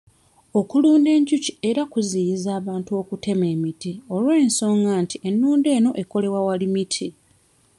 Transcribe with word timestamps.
Okulunda 0.59 1.09
enjuki 1.17 1.51
era 1.69 1.81
kuziyiza 1.91 2.49
abantu 2.59 2.91
okutema 3.01 3.45
emiti 3.55 3.91
olw'ensonga 4.15 4.91
nti 5.03 5.15
ennunda 5.27 5.69
eno 5.77 5.89
ekolebwa 6.01 6.41
wali 6.47 6.67
miti. 6.75 7.07